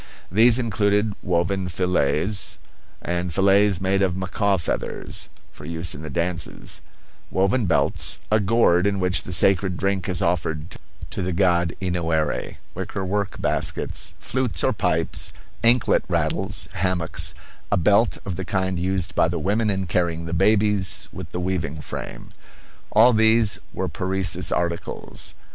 These 0.31 0.57
included 0.57 1.13
woven 1.21 1.67
fillets, 1.67 2.57
and 3.03 3.31
fillets 3.31 3.79
made 3.79 4.01
of 4.01 4.17
macaw 4.17 4.57
feathers, 4.57 5.29
for 5.51 5.63
use 5.65 5.93
in 5.93 6.01
the 6.01 6.09
dances; 6.09 6.81
woven 7.29 7.67
belts; 7.67 8.17
a 8.31 8.39
gourd 8.39 8.87
in 8.87 8.99
which 8.99 9.21
the 9.21 9.31
sacred 9.31 9.77
drink 9.77 10.09
is 10.09 10.19
offered 10.19 10.77
to 11.11 11.21
the 11.21 11.31
god 11.33 11.75
Enoerey; 11.79 12.57
wickerwork 12.73 13.39
baskets; 13.39 14.15
flutes 14.19 14.63
or 14.63 14.73
pipes; 14.73 15.33
anklet 15.63 16.03
rattles; 16.09 16.67
hammocks; 16.73 17.35
a 17.71 17.77
belt 17.77 18.17
of 18.25 18.37
the 18.37 18.43
kind 18.45 18.79
used 18.79 19.13
by 19.13 19.27
the 19.27 19.37
women 19.37 19.69
in 19.69 19.85
carrying 19.85 20.25
the 20.25 20.33
babies, 20.33 21.09
with 21.13 21.31
the 21.31 21.39
weaving 21.39 21.79
frame. 21.79 22.29
All 22.89 23.13
these 23.13 23.59
were 23.71 23.87
Parecis 23.87 24.51
articles. 24.51 25.35